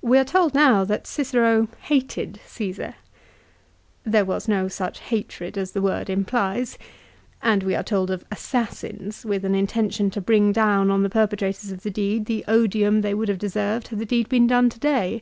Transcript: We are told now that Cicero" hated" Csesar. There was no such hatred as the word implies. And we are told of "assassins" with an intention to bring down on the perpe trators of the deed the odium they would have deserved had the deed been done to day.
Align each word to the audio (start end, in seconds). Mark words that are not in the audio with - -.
We 0.00 0.16
are 0.16 0.24
told 0.24 0.54
now 0.54 0.84
that 0.86 1.06
Cicero" 1.06 1.68
hated" 1.90 2.40
Csesar. 2.48 2.94
There 4.02 4.24
was 4.24 4.48
no 4.48 4.66
such 4.66 5.00
hatred 5.00 5.58
as 5.58 5.72
the 5.72 5.82
word 5.82 6.08
implies. 6.08 6.78
And 7.42 7.62
we 7.62 7.74
are 7.74 7.82
told 7.82 8.10
of 8.10 8.24
"assassins" 8.32 9.26
with 9.26 9.44
an 9.44 9.54
intention 9.54 10.08
to 10.12 10.22
bring 10.22 10.52
down 10.52 10.90
on 10.90 11.02
the 11.02 11.10
perpe 11.10 11.36
trators 11.38 11.70
of 11.70 11.82
the 11.82 11.90
deed 11.90 12.24
the 12.24 12.46
odium 12.48 13.02
they 13.02 13.12
would 13.12 13.28
have 13.28 13.36
deserved 13.36 13.88
had 13.88 13.98
the 13.98 14.06
deed 14.06 14.30
been 14.30 14.46
done 14.46 14.70
to 14.70 14.78
day. 14.80 15.20